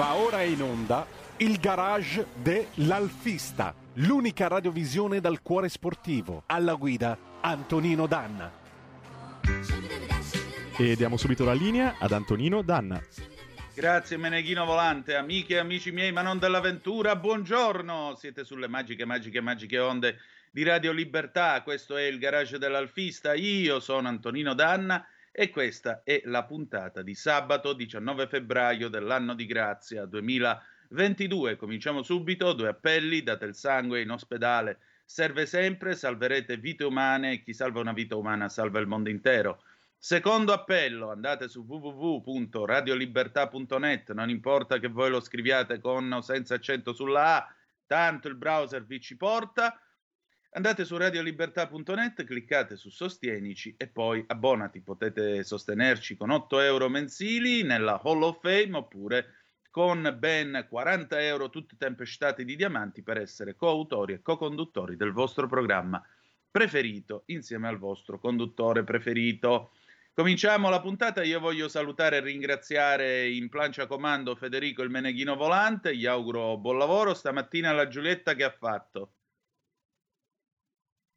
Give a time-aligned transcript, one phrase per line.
[0.00, 1.06] Va ora in onda
[1.36, 6.44] il garage dell'Alfista, l'unica radiovisione dal cuore sportivo.
[6.46, 8.50] Alla guida Antonino Danna.
[10.74, 12.98] E diamo subito la linea ad Antonino Danna.
[13.74, 18.14] Grazie Meneghino Volante, amiche e amici miei, ma non dell'avventura, buongiorno!
[18.16, 20.16] Siete sulle magiche, magiche, magiche onde
[20.50, 26.22] di Radio Libertà, questo è il garage dell'Alfista, io sono Antonino Danna e questa è
[26.24, 31.54] la puntata di sabato 19 febbraio dell'anno di grazia 2022.
[31.56, 37.30] Cominciamo subito, due appelli, date il sangue in ospedale, serve sempre, salverete vite umane.
[37.32, 39.62] E chi salva una vita umana salva il mondo intero.
[39.96, 46.92] Secondo appello, andate su www.radiolibertà.net, non importa che voi lo scriviate con o senza accento
[46.92, 47.54] sulla A,
[47.86, 49.80] tanto il browser vi ci porta.
[50.52, 54.80] Andate su radiolibertà.net, cliccate su Sostienici e poi abbonati.
[54.80, 59.26] Potete sostenerci con 8 euro mensili nella Hall of Fame oppure
[59.70, 65.46] con ben 40 euro tutti tempestati di diamanti per essere coautori e co-conduttori del vostro
[65.46, 66.04] programma
[66.50, 69.70] preferito insieme al vostro conduttore preferito.
[70.12, 71.22] Cominciamo la puntata.
[71.22, 75.96] Io voglio salutare e ringraziare in plancia comando Federico il Meneghino Volante.
[75.96, 77.14] Gli auguro buon lavoro.
[77.14, 79.12] Stamattina la Giulietta che ha fatto?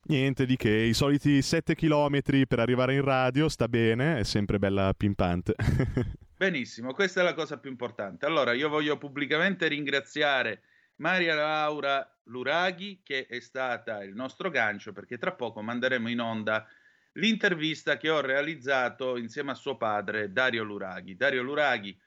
[0.05, 4.59] Niente di che, i soliti 7 km per arrivare in radio, sta bene, è sempre
[4.59, 5.55] bella pimpante.
[6.35, 8.25] Benissimo, questa è la cosa più importante.
[8.25, 10.63] Allora, io voglio pubblicamente ringraziare
[10.97, 16.67] Maria Laura Luraghi, che è stata il nostro gancio, perché tra poco manderemo in onda
[17.13, 21.15] l'intervista che ho realizzato insieme a suo padre, Dario Luraghi.
[21.15, 21.97] Dario Luraghi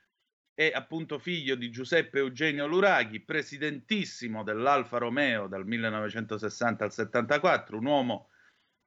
[0.56, 7.84] è appunto figlio di Giuseppe Eugenio Luraghi, presidentissimo dell'Alfa Romeo dal 1960 al 74, un
[7.84, 8.30] uomo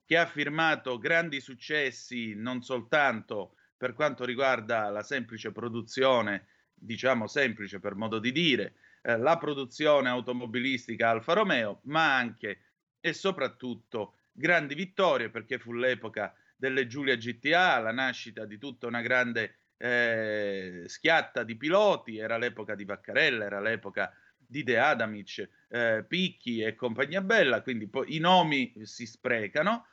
[0.04, 7.80] che ha firmato grandi successi non soltanto per quanto riguarda la semplice produzione, diciamo semplice
[7.80, 8.74] per modo di dire,
[9.04, 12.62] eh, la produzione automobilistica Alfa Romeo, ma anche
[13.00, 19.02] e soprattutto grandi vittorie perché fu l'epoca delle Giulia GTA, la nascita di tutta una
[19.02, 26.04] grande eh, schiatta di piloti, era l'epoca di Vaccarella, era l'epoca di De Adamic, eh,
[26.08, 29.86] Picchi e compagnia bella, quindi poi i nomi si sprecano.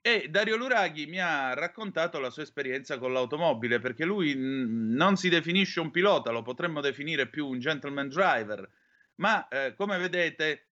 [0.00, 5.16] E Dario Luraghi mi ha raccontato la sua esperienza con l'automobile, perché lui n- non
[5.16, 8.70] si definisce un pilota, lo potremmo definire più un gentleman driver,
[9.16, 10.68] ma eh, come vedete,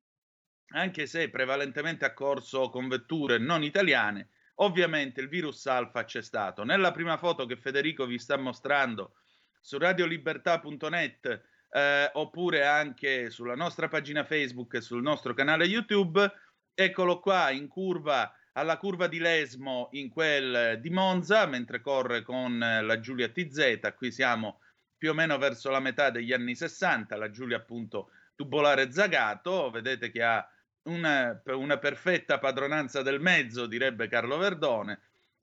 [0.72, 4.28] anche se prevalentemente ha corso con vetture non italiane,
[4.62, 6.65] Ovviamente il virus alfa c'è stato.
[6.65, 9.15] Nella prima foto che Federico vi sta mostrando
[9.60, 16.31] su radiolibertà.net eh, oppure anche sulla nostra pagina Facebook e sul nostro canale YouTube,
[16.75, 22.59] eccolo qua in curva alla curva di Lesmo in quel di Monza mentre corre con
[22.59, 23.94] la Giulia TZ.
[23.97, 24.60] Qui siamo
[24.98, 30.10] più o meno verso la metà degli anni 60, la Giulia appunto tubolare zagato, vedete
[30.10, 30.47] che ha
[30.90, 35.00] una, una perfetta padronanza del mezzo, direbbe Carlo Verdone.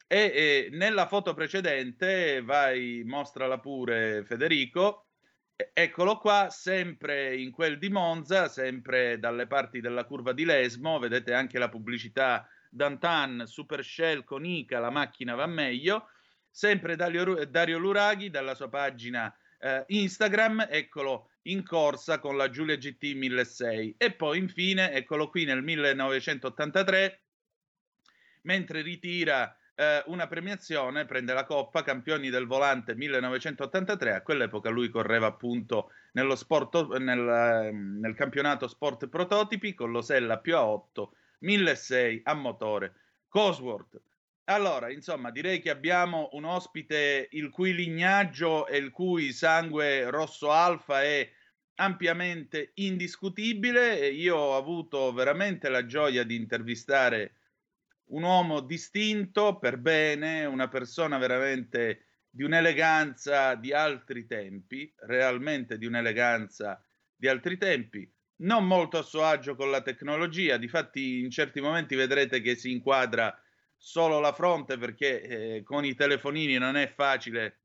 [0.07, 5.07] E, e, nella foto precedente, vai, mostrala pure Federico,
[5.73, 11.33] eccolo qua, sempre in quel di Monza, sempre dalle parti della curva di Lesmo, vedete
[11.33, 16.09] anche la pubblicità Dantan, Super Shell con Ica, la macchina va meglio,
[16.49, 22.75] sempre Dario, Dario Luraghi dalla sua pagina eh, Instagram, eccolo in corsa con la Giulia
[22.75, 27.19] GT 1006 e poi infine eccolo qui nel 1983
[28.41, 34.89] mentre ritira eh, una premiazione prende la coppa campioni del volante 1983 a quell'epoca lui
[34.89, 41.07] correva appunto nello sport nel, nel campionato sport prototipi con l'Osella più A8
[41.39, 42.93] 1006 a motore.
[43.27, 44.01] Cosworth.
[44.45, 50.51] Allora, insomma, direi che abbiamo un ospite il cui lignaggio e il cui sangue rosso
[50.51, 51.29] alfa è
[51.77, 54.09] ampiamente indiscutibile.
[54.09, 57.33] Io ho avuto veramente la gioia di intervistare
[58.09, 65.85] un uomo distinto per bene, una persona veramente di un'eleganza di altri tempi, realmente di
[65.85, 66.81] un'eleganza
[67.15, 71.95] di altri tempi, non molto a suo agio con la tecnologia, difatti in certi momenti
[71.95, 73.35] vedrete che si inquadra
[73.75, 77.61] solo la fronte perché eh, con i telefonini non è facile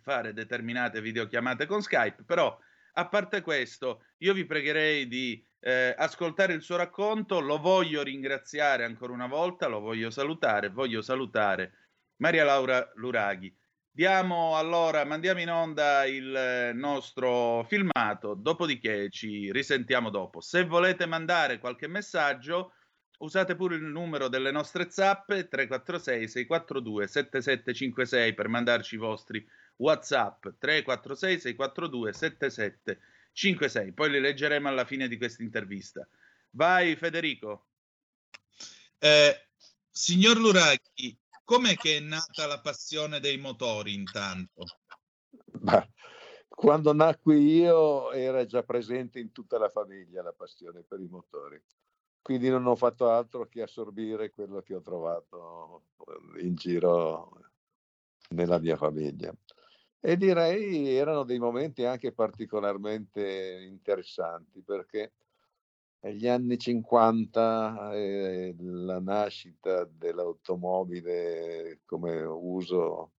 [0.00, 2.58] fare determinate videochiamate con Skype, però
[2.94, 8.84] a parte questo, io vi pregherei di eh, ascoltare il suo racconto, lo voglio ringraziare
[8.84, 11.72] ancora una volta, lo voglio salutare, voglio salutare
[12.16, 13.54] Maria Laura Luraghi.
[13.90, 20.40] Diamo allora, mandiamo in onda il nostro filmato, dopodiché ci risentiamo dopo.
[20.40, 22.72] Se volete mandare qualche messaggio,
[23.18, 30.46] usate pure il numero delle nostre zappe 346 642 7756 per mandarci i vostri WhatsApp
[30.58, 33.92] 346 642 7756.
[33.92, 36.06] Poi li leggeremo alla fine di questa intervista.
[36.50, 37.66] Vai Federico.
[38.98, 39.48] Eh,
[39.90, 44.64] signor Luraghi, com'è che è nata la passione dei motori intanto?
[45.44, 45.86] Bah,
[46.48, 51.60] quando nacqui io era già presente in tutta la famiglia la passione per i motori,
[52.22, 55.82] quindi non ho fatto altro che assorbire quello che ho trovato
[56.40, 57.50] in giro
[58.30, 59.34] nella mia famiglia.
[60.06, 65.14] E direi erano dei momenti anche particolarmente interessanti perché
[66.00, 73.12] negli anni 50 eh, la nascita dell'automobile come uso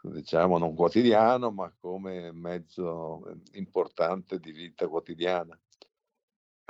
[0.00, 5.60] diciamo non quotidiano, ma come mezzo eh, importante di vita quotidiana,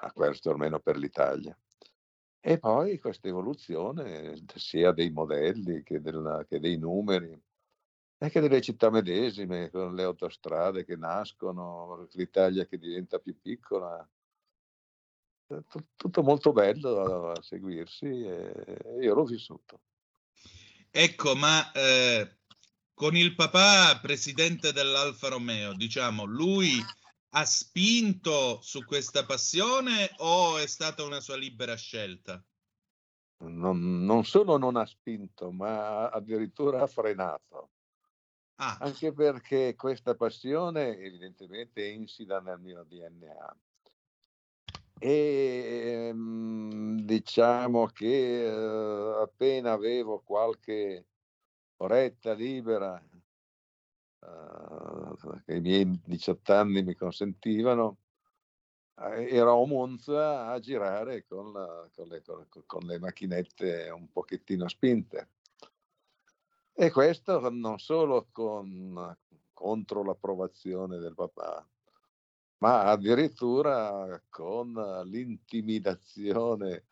[0.00, 1.56] a questo almeno per l'Italia.
[2.40, 7.40] E poi questa evoluzione sia dei modelli che, della, che dei numeri,
[8.18, 14.08] anche delle città medesime, con le autostrade che nascono, l'Italia che diventa più piccola,
[15.94, 19.80] tutto molto bello a seguirsi e io l'ho vissuto.
[20.90, 22.38] Ecco, ma eh,
[22.94, 26.82] con il papà presidente dell'Alfa Romeo, diciamo, lui
[27.30, 32.42] ha spinto su questa passione o è stata una sua libera scelta?
[33.38, 37.72] Non, non solo non ha spinto, ma addirittura ha frenato.
[38.56, 38.79] Ah.
[38.81, 43.56] Anche perché questa passione evidentemente è insida nel mio DNA.
[44.99, 51.06] E ehm, diciamo che eh, appena avevo qualche
[51.76, 53.03] oretta libera
[55.44, 57.99] che i miei 18 anni mi consentivano,
[58.99, 64.11] eh, ero a Monza a girare con, la, con, le, con, con, le, macchinette un
[64.11, 65.29] pochettino spinte.
[66.78, 69.17] E questo non solo con,
[69.55, 71.67] contro l'approvazione del papà,
[72.58, 74.75] ma addirittura con
[75.06, 76.84] l'intimidazione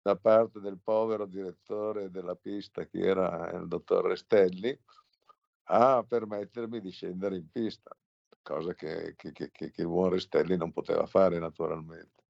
[0.00, 4.78] da parte del povero direttore della pista che era il dottor Restelli
[5.64, 7.90] a permettermi di scendere in pista,
[8.42, 12.22] cosa che, che, che, che il buon Restelli non poteva fare naturalmente.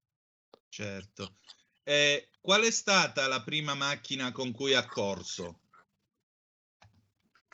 [0.70, 1.36] Certo.
[1.82, 5.60] Eh, qual è stata la prima macchina con cui ha corso?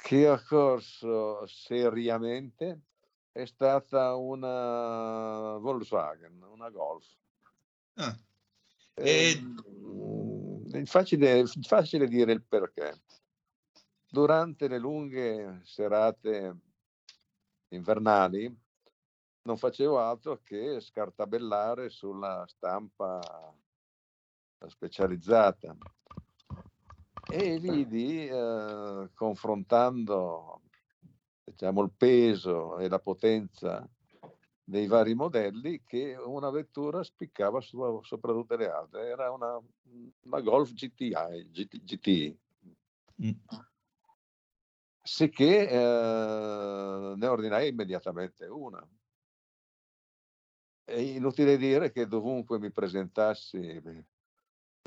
[0.02, 2.80] Che ho corso seriamente
[3.32, 7.06] è stata una Volkswagen, una Golf.
[7.94, 8.18] Ah.
[8.94, 9.30] E...
[9.30, 13.02] Ehm, è facile, facile dire il perché.
[14.08, 16.56] Durante le lunghe serate
[17.68, 18.56] invernali
[19.42, 23.20] non facevo altro che scartabellare sulla stampa
[24.66, 25.76] specializzata
[27.30, 30.62] e vidi eh, confrontando
[31.44, 33.88] diciamo, il peso e la potenza
[34.64, 39.08] dei vari modelli che una vettura spiccava su, sopra tutte le altre.
[39.08, 39.58] Era una,
[40.24, 42.38] una Golf GTI, GT, GTI.
[43.24, 43.30] Mm.
[45.02, 48.86] Sicché eh, ne ordinai immediatamente una.
[50.84, 53.58] È inutile dire che dovunque mi presentassi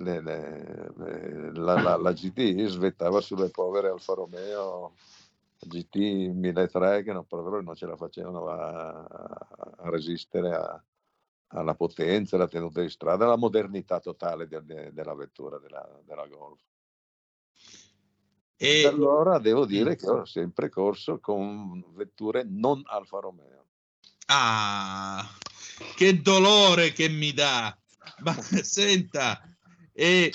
[0.02, 4.94] le, le, le, la, la, la GT svettava sulle povere Alfa Romeo
[5.60, 5.96] GT
[6.34, 10.84] 1003 che non, proprio non ce la facevano a, a resistere a,
[11.54, 16.28] alla potenza, alla tenuta di strada, alla modernità totale de, de, della vettura, della, della
[16.28, 16.62] Golf.
[18.58, 23.66] E allora devo dire che ho sempre corso con vetture non Alfa Romeo.
[24.28, 25.28] Ah,
[25.96, 27.76] che dolore che mi dà!
[28.20, 29.42] Ma senta,
[29.94, 30.32] e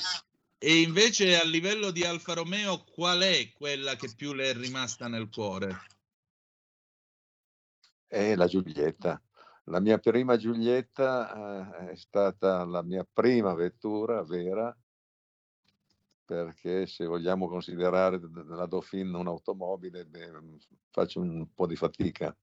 [0.59, 5.07] e invece a livello di Alfa Romeo, qual è quella che più le è rimasta
[5.07, 5.77] nel cuore?
[8.07, 9.21] È la Giulietta.
[9.65, 14.75] La mia prima Giulietta eh, è stata la mia prima vettura vera,
[16.25, 20.31] perché se vogliamo considerare la Dauphine un'automobile, beh,
[20.91, 22.35] faccio un po' di fatica.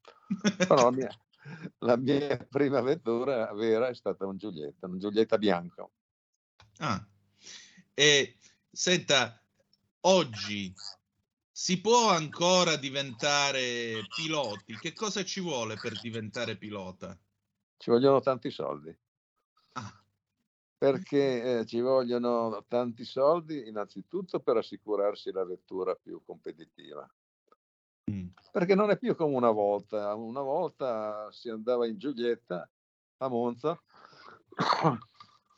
[0.56, 1.10] Però la mia,
[1.80, 5.94] la mia prima vettura vera è stata un Giulietta, un Giulietta bianco.
[6.80, 7.06] Ah.
[7.94, 8.38] E
[8.72, 9.40] senta,
[10.02, 10.74] oggi
[11.52, 14.76] si può ancora diventare piloti?
[14.78, 17.18] Che cosa ci vuole per diventare pilota?
[17.78, 18.96] Ci vogliono tanti soldi.
[19.74, 20.04] Ah.
[20.78, 27.10] Perché eh, ci vogliono tanti soldi innanzitutto per assicurarsi la vettura più competitiva.
[28.12, 28.28] Mm.
[28.52, 30.14] Perché non è più come una volta.
[30.16, 32.70] Una volta si andava in Giulietta
[33.18, 33.82] a Monza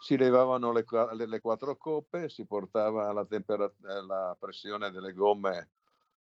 [0.05, 5.69] si levavano le, le, le quattro coppe, si portava la, temperat- la pressione delle gomme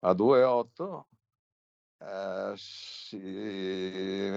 [0.00, 1.04] a 2,8
[1.98, 3.16] eh, si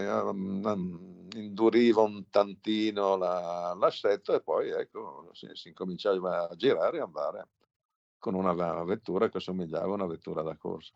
[0.05, 7.01] um, induriva un tantino la, l'assetto e poi ecco, si, si incominciava a girare e
[7.01, 7.47] andare
[8.19, 10.93] con una vettura che somigliava a una vettura da corsa.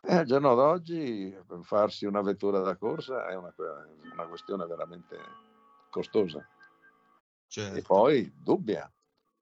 [0.00, 3.52] E al giorno d'oggi farsi una vettura da corsa è una,
[4.14, 5.18] una questione veramente
[5.90, 6.42] costosa.
[7.48, 7.76] Certo.
[7.76, 8.90] E poi dubbia,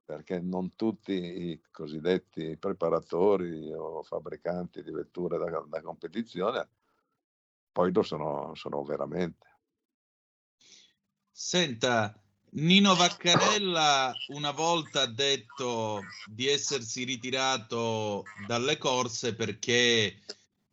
[0.05, 6.69] perché non tutti i cosiddetti preparatori o fabbricanti di vetture da, da competizione
[7.77, 9.47] poi lo sono, sono veramente.
[11.31, 12.19] Senta,
[12.53, 20.23] Nino Vaccarella una volta ha detto di essersi ritirato dalle corse perché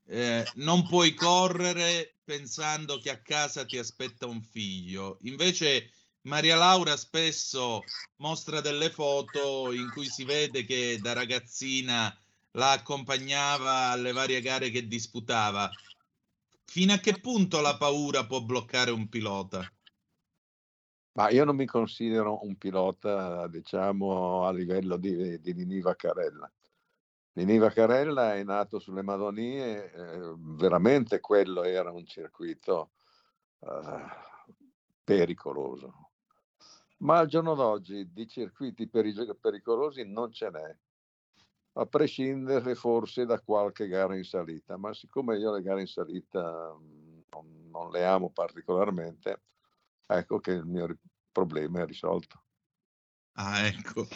[0.06, 5.18] eh, non puoi correre pensando che a casa ti aspetta un figlio.
[5.24, 5.92] Invece
[6.26, 7.82] Maria Laura spesso
[8.18, 12.16] mostra delle foto in cui si vede che da ragazzina
[12.52, 15.70] la accompagnava alle varie gare che disputava.
[16.66, 19.70] Fino a che punto la paura può bloccare un pilota?
[21.16, 26.50] Ma io non mi considero un pilota, diciamo, a livello di, di Nini Vaccarella.
[27.34, 32.92] Nini Vaccarella è nato sulle Madonie, eh, veramente quello era un circuito
[33.60, 34.06] eh,
[35.04, 36.03] pericoloso
[37.04, 40.78] ma al giorno d'oggi di circuiti pericolosi non ce n'è,
[41.74, 46.74] a prescindere forse da qualche gara in salita, ma siccome io le gare in salita
[46.74, 49.42] mm, non, non le amo particolarmente,
[50.08, 50.98] ecco che il mio
[51.32, 52.42] problema è risolto.
[53.34, 54.08] Ah, ecco,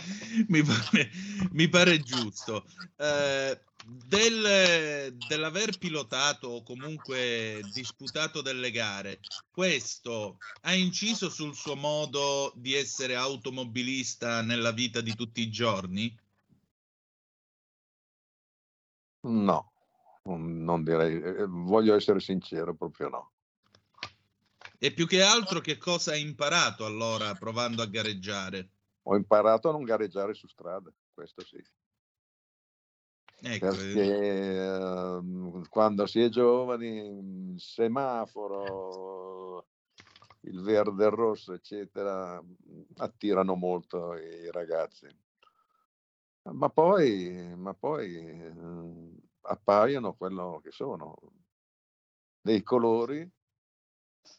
[0.48, 1.10] mi pare,
[1.52, 2.64] mi pare giusto.
[2.98, 12.52] Eh, del, dell'aver pilotato o comunque disputato delle gare, questo ha inciso sul suo modo
[12.56, 16.14] di essere automobilista nella vita di tutti i giorni?
[19.22, 19.72] No,
[20.24, 23.32] non direi, eh, voglio essere sincero, proprio no.
[24.80, 28.70] E più che altro che cosa hai imparato allora provando a gareggiare?
[29.04, 31.64] Ho imparato a non gareggiare su strada, questo sì.
[33.40, 33.68] Ecco.
[33.68, 35.22] Perché eh,
[35.70, 39.68] quando si è giovani, il semaforo,
[40.42, 42.44] il verde e il rosso, eccetera,
[42.98, 45.08] attirano molto i ragazzi.
[46.44, 48.54] Ma poi, ma poi eh,
[49.42, 51.16] appaiono quello che sono,
[52.42, 53.30] dei colori,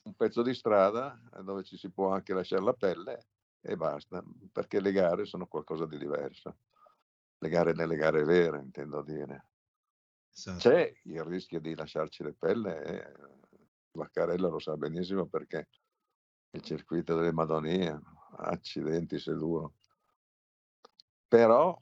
[0.03, 3.27] un pezzo di strada dove ci si può anche lasciare la pelle
[3.61, 6.57] e basta, perché le gare sono qualcosa di diverso.
[7.39, 9.47] Le gare nelle gare vere, intendo dire.
[10.35, 10.59] Esatto.
[10.59, 13.13] C'è il rischio di lasciarci le pelle, e
[13.93, 15.69] Vaccarella lo sa benissimo perché
[16.51, 17.99] il circuito delle Madonie,
[18.39, 19.75] accidenti se duro.
[21.27, 21.77] Però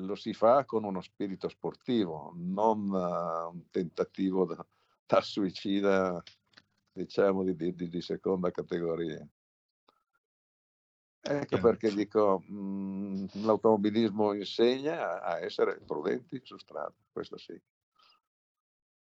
[0.00, 4.66] lo si fa con uno spirito sportivo, non uh, un tentativo da,
[5.06, 6.22] da suicida,
[6.92, 9.26] diciamo, di, di, di seconda categoria.
[11.28, 17.60] Ecco perché dico, mh, mhmm, l'automobilismo insegna a essere prudenti su strada, questo sì.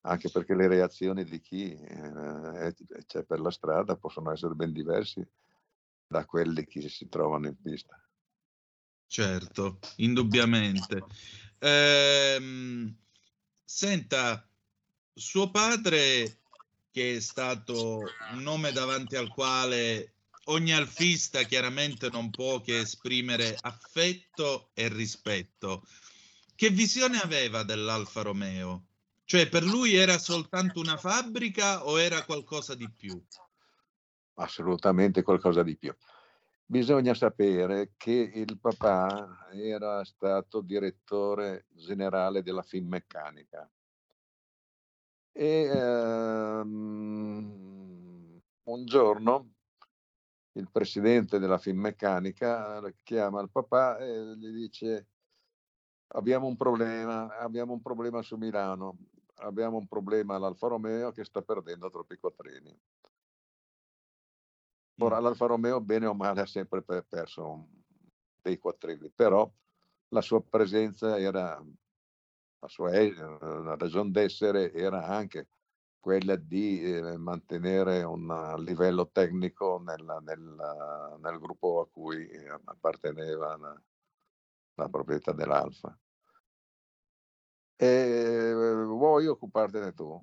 [0.02, 2.74] Anche perché le reazioni di chi eh,
[3.06, 5.26] c'è per la strada possono essere ben diversi
[6.08, 8.02] da quelli che si trovano in pista.
[9.08, 11.04] Certo, indubbiamente.
[11.60, 12.96] Ehm,
[13.64, 14.50] senta,
[15.14, 16.40] suo padre,
[16.92, 20.14] che è stato un nome davanti al quale
[20.50, 25.84] ogni alfista chiaramente non può che esprimere affetto e rispetto.
[26.56, 28.86] Che visione aveva dell'Alfa Romeo?
[29.24, 33.24] Cioè, per lui era soltanto una fabbrica o era qualcosa di più?
[34.36, 35.96] Assolutamente qualcosa di più.
[36.66, 43.70] Bisogna sapere che il papà era stato direttore generale della Finmeccanica
[45.32, 46.70] e ehm,
[48.64, 49.54] un giorno
[50.54, 55.08] il presidente della Finmeccanica eh, chiama il papà e gli dice
[56.14, 58.98] abbiamo un problema, abbiamo un problema su Milano,
[59.36, 62.78] abbiamo un problema all'Alfa Romeo che sta perdendo troppi quattrini.
[65.02, 65.24] Ora mm.
[65.24, 67.68] l'Alfa Romeo bene o male ha sempre perso
[68.42, 69.50] dei quattrini, però
[70.10, 71.64] la sua presenza era,
[72.60, 75.48] la sua la ragione d'essere era anche
[76.00, 82.28] quella di eh, mantenere un livello tecnico nel, nel, nel gruppo a cui
[82.66, 83.82] apparteneva la,
[84.76, 85.98] la proprietà dell'Alfa.
[87.76, 90.22] E vuoi occupartene tu?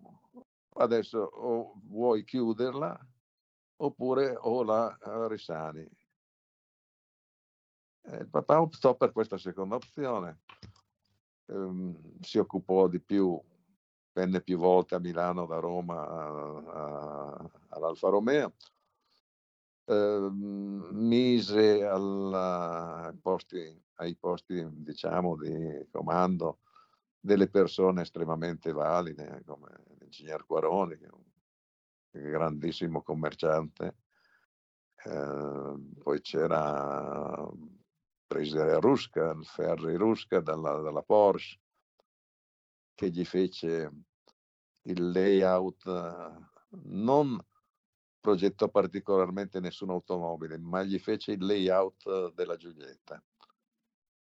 [0.79, 2.99] Adesso o vuoi chiuderla
[3.77, 4.95] oppure o la
[5.29, 5.89] risani.
[8.03, 10.41] E il papà optò per questa seconda opzione.
[11.47, 13.41] Ehm, si occupò di più
[14.17, 16.09] venne più volte a Milano da Roma
[17.69, 18.55] all'Alfa Romeo.
[19.85, 26.61] Eh, mise alla, posti, ai posti diciamo, di comando
[27.21, 29.69] delle persone estremamente valide come
[29.99, 33.97] l'ingegner Quaroni, che è un grandissimo commerciante,
[35.05, 37.47] eh, poi c'era
[38.27, 41.61] Presidente Rusca, Ferri Rusca dalla, dalla Porsche,
[42.97, 43.93] che gli fece
[44.83, 45.85] il layout,
[46.85, 47.39] non
[48.19, 53.23] progettò particolarmente nessuna automobile, ma gli fece il layout della Giulietta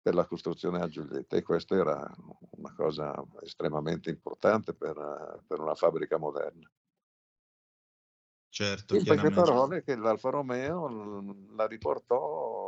[0.02, 2.14] per la costruzione della Giulietta e questa era
[2.52, 6.70] una cosa estremamente importante per, per una fabbrica moderna.
[8.50, 12.66] Certo, in poche parole che l'Alfa Romeo la riportò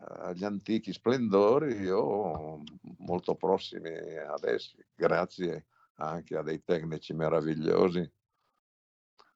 [0.00, 2.62] agli antichi splendori o
[2.98, 8.08] molto prossimi adesso, grazie anche a dei tecnici meravigliosi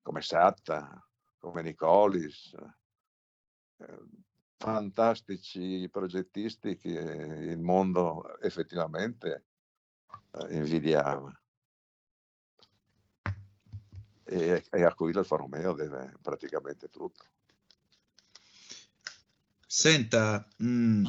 [0.02, 1.04] come Satta,
[1.38, 2.54] come Nicolis,
[3.78, 3.99] eh,
[4.57, 9.47] fantastici progettisti che il mondo effettivamente
[10.31, 11.33] eh, invidiava
[14.25, 17.25] e, e a cui l'Alfa Romeo deve praticamente tutto.
[19.75, 21.07] Senta, mh, mm,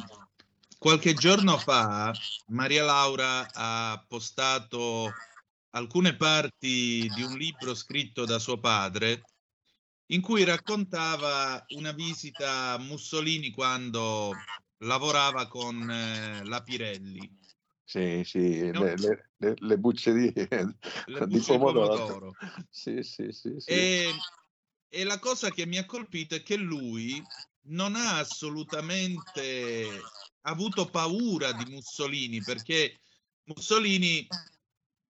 [0.78, 2.14] qualche giorno fa
[2.46, 5.12] Maria Laura ha postato
[5.72, 9.24] alcune parti di un libro scritto da suo padre
[10.12, 14.34] in cui raccontava una visita a Mussolini quando
[14.78, 17.38] lavorava con eh, la Pirelli.
[17.84, 18.80] Sì, sì, no?
[18.80, 18.94] le,
[19.36, 21.86] le, le, bucce di, le di pomodoro.
[21.86, 22.32] pomodoro.
[22.70, 23.70] Sì, sì, sì, sì.
[23.70, 24.14] E,
[24.88, 27.22] e la cosa che mi ha colpito è che lui
[27.66, 29.88] non ha assolutamente
[30.42, 32.98] avuto paura di Mussolini perché
[33.44, 34.26] Mussolini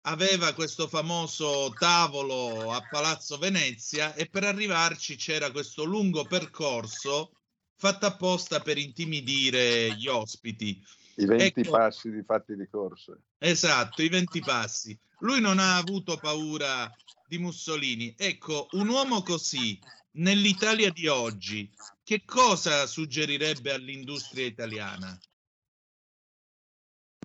[0.07, 7.33] aveva questo famoso tavolo a Palazzo Venezia e per arrivarci c'era questo lungo percorso
[7.77, 10.83] fatto apposta per intimidire gli ospiti.
[11.17, 13.17] I 20 ecco, passi di fatti di corsa.
[13.39, 14.99] Esatto, i 20 passi.
[15.21, 16.93] Lui non ha avuto paura
[17.27, 18.15] di Mussolini.
[18.17, 19.79] Ecco, un uomo così
[20.13, 21.71] nell'Italia di oggi,
[22.05, 25.19] che cosa suggerirebbe all'industria italiana?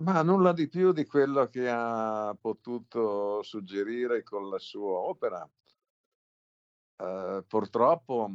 [0.02, 5.48] Ma nulla di più di quello che ha potuto suggerire con la sua opera.
[6.96, 8.30] Uh, purtroppo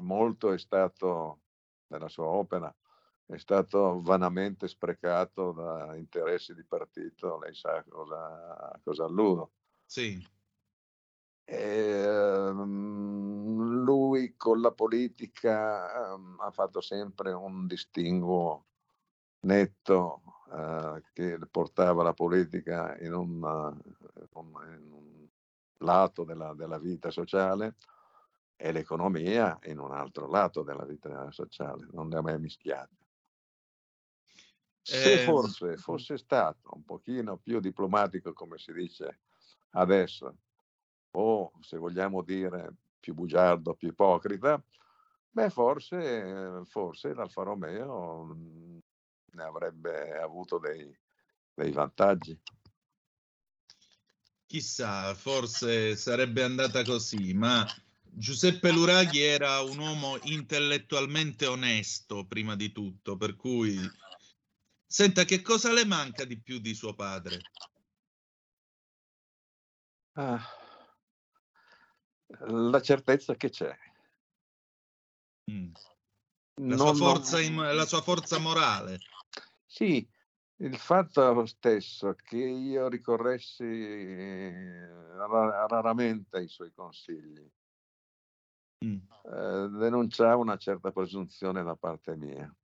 [0.00, 1.40] molto è stato
[1.88, 2.72] nella sua opera
[3.30, 9.52] è stato vanamente sprecato da interessi di partito, lei sa cosa, cosa alludo.
[9.84, 10.20] Sì.
[11.44, 18.66] E, um, lui con la politica um, ha fatto sempre un distinguo
[19.40, 25.28] netto uh, che portava la politica in un, uh, in un
[25.78, 27.76] lato della, della, vita sociale
[28.56, 32.96] e l'economia in un altro lato della vita sociale, non le ha mai mischiate.
[34.82, 39.20] Se eh, forse fosse stato un pochino più diplomatico, come si dice
[39.70, 40.36] adesso,
[41.12, 44.62] o se vogliamo dire più bugiardo, più ipocrita,
[45.30, 48.78] beh, forse, forse l'Alfa Romeo mm,
[49.32, 50.96] ne avrebbe avuto dei,
[51.54, 52.38] dei vantaggi.
[54.46, 57.64] Chissà, forse sarebbe andata così, ma
[58.02, 63.78] Giuseppe Luraghi era un uomo intellettualmente onesto prima di tutto, per cui
[64.92, 67.40] Senta, che cosa le manca di più di suo padre?
[70.14, 70.44] Ah,
[72.38, 73.76] la certezza che c'è.
[75.50, 75.72] Mm.
[76.62, 77.74] La, non, sua forza, non...
[77.74, 78.98] la sua forza morale.
[79.66, 80.06] Sì,
[80.56, 83.64] il fatto stesso che io ricorressi
[85.16, 87.50] raramente ai suoi consigli
[88.84, 88.96] mm.
[89.24, 92.54] eh, denunciava una certa presunzione da parte mia.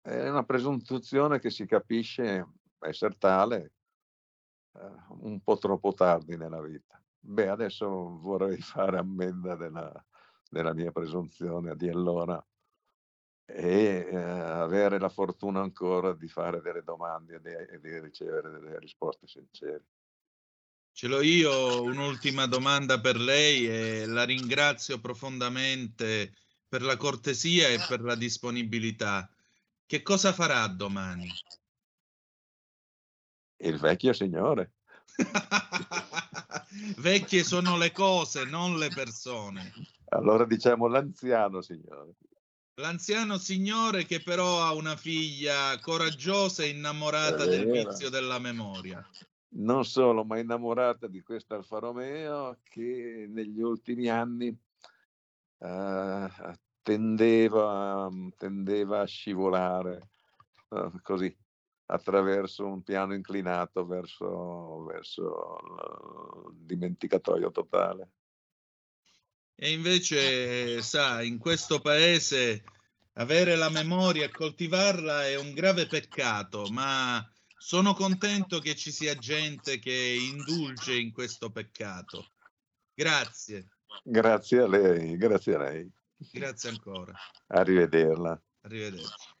[0.00, 2.46] È una presunzione che si capisce
[2.80, 3.72] essere tale
[4.74, 7.01] eh, un po' troppo tardi nella vita.
[7.24, 9.92] Beh, adesso vorrei fare ammenda della,
[10.48, 12.44] della mia presunzione di allora
[13.44, 18.50] e eh, avere la fortuna ancora di fare delle domande e di, e di ricevere
[18.50, 19.84] delle risposte sincere.
[20.94, 26.34] Ce l'ho io un'ultima domanda per lei e la ringrazio profondamente
[26.68, 29.30] per la cortesia e per la disponibilità.
[29.86, 31.28] Che cosa farà domani?
[33.56, 34.72] Il vecchio signore.
[36.96, 39.72] Vecchie sono le cose, non le persone.
[40.10, 42.14] Allora diciamo l'anziano signore.
[42.76, 49.06] L'anziano signore che però ha una figlia coraggiosa e innamorata del vizio della memoria.
[49.54, 54.48] non solo, ma innamorata di questa Alfa Romeo che negli ultimi anni
[55.58, 56.28] uh,
[56.80, 58.08] tendeva,
[58.38, 60.08] tendeva, a scivolare
[60.70, 61.34] uh, così
[61.92, 65.58] attraverso un piano inclinato verso, verso
[66.50, 68.10] il dimenticatoio totale.
[69.54, 72.64] E invece, sa, in questo paese
[73.14, 77.24] avere la memoria e coltivarla è un grave peccato, ma
[77.58, 82.30] sono contento che ci sia gente che indulge in questo peccato.
[82.94, 83.68] Grazie.
[84.02, 85.92] Grazie a lei, grazie a lei.
[86.32, 87.12] Grazie ancora.
[87.48, 88.40] Arrivederla.
[88.62, 89.31] Arrivederci.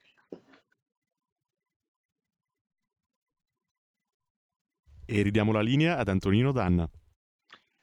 [5.14, 6.88] E ridiamo la linea ad Antonino Danna.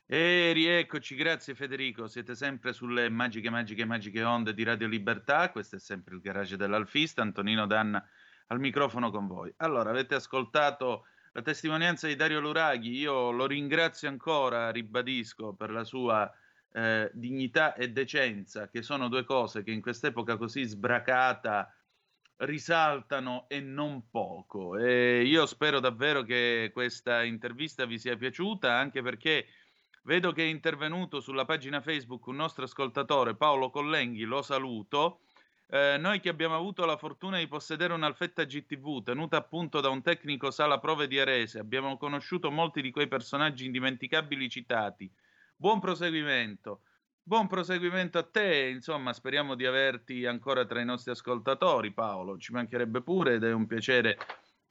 [0.07, 5.75] E rieccoci, grazie Federico, siete sempre sulle magiche, magiche, magiche onde di Radio Libertà, questo
[5.75, 8.03] è sempre il garage dell'Alfista, Antonino Danna
[8.47, 9.53] al microfono con voi.
[9.57, 15.83] Allora, avete ascoltato la testimonianza di Dario Luraghi, io lo ringrazio ancora, ribadisco, per la
[15.83, 16.33] sua
[16.71, 21.71] eh, dignità e decenza, che sono due cose che in quest'epoca così sbracata
[22.39, 24.77] risaltano e non poco.
[24.77, 29.47] E io spero davvero che questa intervista vi sia piaciuta, anche perché
[30.03, 35.21] vedo che è intervenuto sulla pagina Facebook un nostro ascoltatore, Paolo Collenghi, lo saluto.
[35.71, 40.01] Eh, noi che abbiamo avuto la fortuna di possedere un'Alfetta GTV tenuta appunto da un
[40.01, 45.11] tecnico sala prove di Arese, abbiamo conosciuto molti di quei personaggi indimenticabili citati.
[45.55, 46.81] Buon proseguimento.
[47.29, 52.39] Buon proseguimento a te, insomma, speriamo di averti ancora tra i nostri ascoltatori, Paolo.
[52.39, 54.17] Ci mancherebbe pure ed è un piacere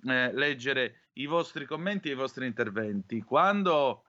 [0.03, 3.23] eh, leggere i vostri commenti e i vostri interventi.
[3.23, 4.07] Quando,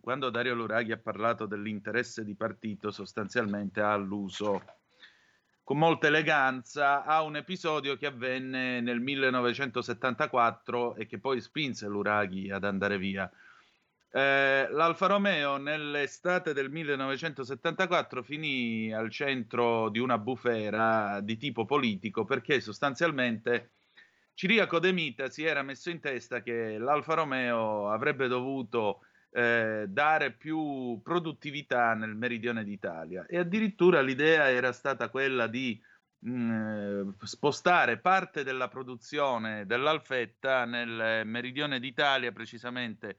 [0.00, 4.62] quando Dario Luraghi ha parlato dell'interesse di partito, sostanzialmente ha alluso
[5.64, 12.52] con molta eleganza a un episodio che avvenne nel 1974 e che poi spinse Luraghi
[12.52, 13.28] ad andare via.
[14.10, 22.24] Eh, L'Alfa Romeo nell'estate del 1974 finì al centro di una bufera di tipo politico
[22.24, 23.72] perché sostanzialmente
[24.32, 30.32] Ciriaco De Mita si era messo in testa che l'Alfa Romeo avrebbe dovuto eh, dare
[30.32, 33.26] più produttività nel meridione d'Italia.
[33.28, 35.78] E addirittura l'idea era stata quella di
[36.20, 43.16] mh, mm, spostare parte della produzione dell'Alfetta nel meridione d'Italia, precisamente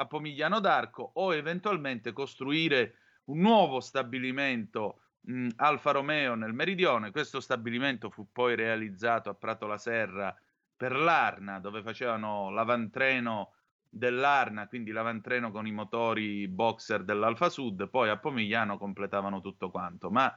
[0.00, 7.10] a Pomigliano d'Arco o eventualmente costruire un nuovo stabilimento mh, Alfa Romeo nel meridione.
[7.10, 10.34] Questo stabilimento fu poi realizzato a Prato la Serra
[10.74, 13.52] per l'Arna, dove facevano l'avantreno
[13.90, 20.10] dell'Arna, quindi l'avantreno con i motori boxer dell'Alfa Sud, poi a Pomigliano completavano tutto quanto,
[20.10, 20.34] ma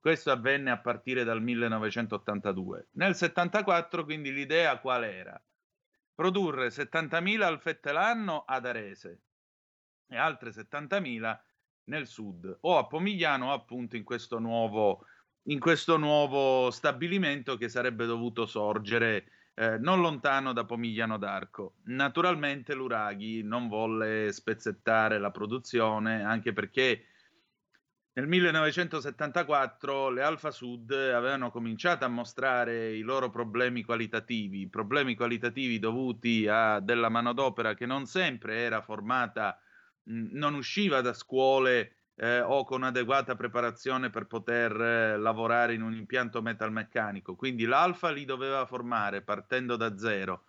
[0.00, 2.88] questo avvenne a partire dal 1982.
[2.92, 5.40] Nel 74 quindi l'idea qual era?
[6.14, 9.20] Produrre 70.000 alfette l'anno ad Arese
[10.08, 11.38] e altre 70.000
[11.84, 15.06] nel sud o a Pomigliano o appunto in questo nuovo,
[15.44, 21.74] in questo nuovo stabilimento che sarebbe dovuto sorgere eh, non lontano da Pomigliano d'Arco.
[21.84, 27.06] Naturalmente l'Uraghi non volle spezzettare la produzione anche perché
[28.14, 35.78] nel 1974 le Alfa Sud avevano cominciato a mostrare i loro problemi qualitativi, problemi qualitativi
[35.78, 39.58] dovuti a della manodopera che non sempre era formata,
[40.02, 45.80] mh, non usciva da scuole eh, o con adeguata preparazione per poter eh, lavorare in
[45.80, 47.34] un impianto metalmeccanico.
[47.34, 50.44] Quindi l'Alfa li doveva formare partendo da zero.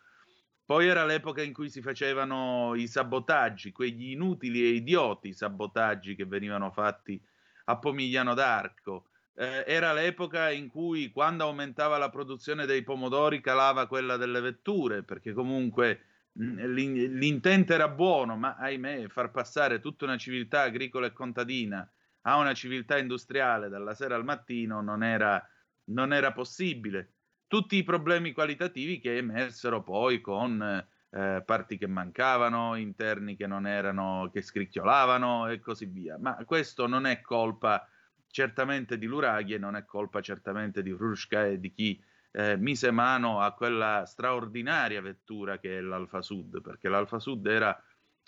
[0.66, 6.26] Poi era l'epoca in cui si facevano i sabotaggi, quegli inutili e idioti sabotaggi che
[6.26, 7.22] venivano fatti
[7.66, 9.08] a Pomigliano d'Arco.
[9.36, 15.04] Eh, era l'epoca in cui quando aumentava la produzione dei pomodori calava quella delle vetture,
[15.04, 21.14] perché comunque mh, l'intento era buono, ma ahimè far passare tutta una civiltà agricola e
[21.14, 21.90] contadina
[22.26, 25.46] a una civiltà industriale dalla sera al mattino non era,
[25.86, 27.14] non era possibile.
[27.48, 33.68] Tutti i problemi qualitativi che emersero poi con eh, parti che mancavano, interni che non
[33.68, 36.18] erano, che scricchiolavano e così via.
[36.18, 37.88] Ma questo non è colpa
[38.28, 42.90] certamente di Luraghi e non è colpa certamente di Hrushka e di chi eh, mise
[42.90, 47.80] mano a quella straordinaria vettura che è l'Alfa Sud, perché l'Alfa Sud era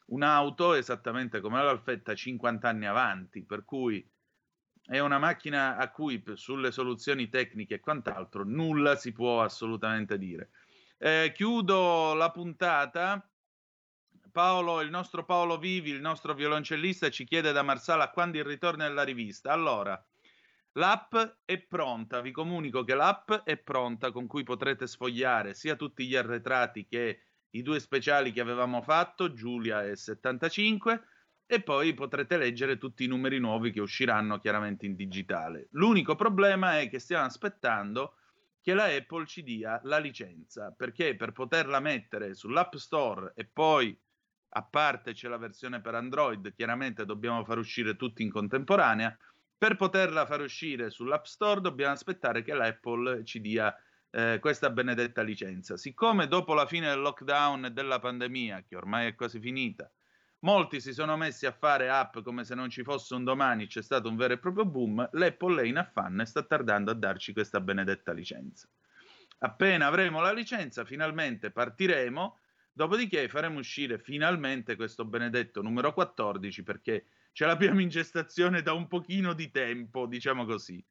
[0.08, 4.08] un'auto esattamente come l'Alfetta 50 anni avanti, per cui
[4.86, 10.52] è una macchina a cui sulle soluzioni tecniche e quant'altro nulla si può assolutamente dire.
[10.98, 13.30] Eh, chiudo la puntata.
[14.32, 18.84] Paolo, il nostro Paolo Vivi, il nostro violoncellista, ci chiede da Marsala quando il ritorno
[18.84, 19.52] della rivista.
[19.52, 20.02] Allora,
[20.74, 26.06] l'app è pronta, vi comunico che l'app è pronta con cui potrete sfogliare sia tutti
[26.06, 31.08] gli arretrati che i due speciali che avevamo fatto, Giulia e 75,
[31.46, 35.68] e poi potrete leggere tutti i numeri nuovi che usciranno chiaramente in digitale.
[35.72, 38.16] L'unico problema è che stiamo aspettando
[38.66, 43.96] che la Apple ci dia la licenza, perché per poterla mettere sull'App Store e poi
[44.50, 49.16] a parte c'è la versione per Android, chiaramente dobbiamo far uscire tutti in contemporanea,
[49.56, 53.72] per poterla far uscire sull'App Store dobbiamo aspettare che l'Apple ci dia
[54.10, 55.78] eh, questa benedetta licenza.
[55.78, 59.92] Siccome dopo la fine del lockdown e della pandemia, che ormai è quasi finita,
[60.46, 63.82] molti si sono messi a fare app come se non ci fosse un domani, c'è
[63.82, 67.34] stato un vero e proprio boom, l'Apple è in affanno e sta tardando a darci
[67.34, 68.70] questa benedetta licenza.
[69.40, 72.38] Appena avremo la licenza, finalmente partiremo,
[72.72, 78.88] dopodiché faremo uscire finalmente questo benedetto numero 14 perché ce l'abbiamo in gestazione da un
[78.88, 80.84] pochino di tempo, diciamo così.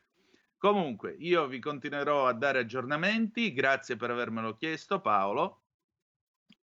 [0.59, 5.61] Comunque, io vi continuerò a dare aggiornamenti, grazie per avermelo chiesto Paolo.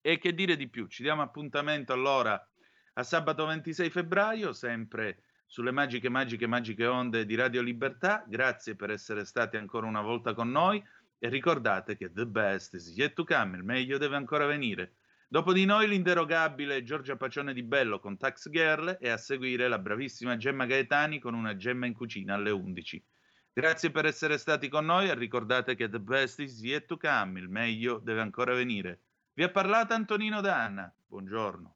[0.01, 0.87] E che dire di più?
[0.87, 2.43] Ci diamo appuntamento allora
[2.93, 8.23] a sabato 26 febbraio, sempre sulle magiche, magiche, magiche onde di Radio Libertà.
[8.27, 10.83] Grazie per essere stati ancora una volta con noi
[11.17, 14.95] e ricordate che the best is yet to come, il meglio deve ancora venire.
[15.27, 19.79] Dopo di noi l'inderogabile Giorgia Pacione di Bello con Tax Girl e a seguire la
[19.79, 23.01] bravissima Gemma Gaetani con una gemma in cucina alle 11.
[23.53, 27.39] Grazie per essere stati con noi e ricordate che the best is yet to come,
[27.39, 28.99] il meglio deve ancora venire.
[29.33, 30.93] Vi ha parlato Antonino Danna.
[31.07, 31.75] Buongiorno.